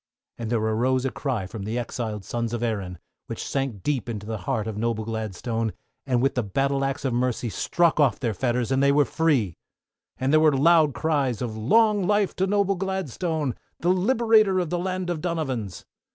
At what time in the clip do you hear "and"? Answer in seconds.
0.39-0.49, 6.07-6.23, 8.71-8.81, 10.17-10.33